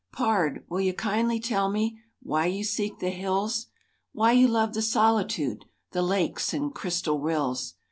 [0.11, 3.67] "Pard, will you kindly tell me Why you seek the hills,
[4.13, 7.75] Why you love the solitude The lakes and crystal rills?